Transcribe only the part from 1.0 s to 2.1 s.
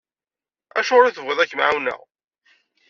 i tebɣiḍ ad kem-ɛiwneɣ?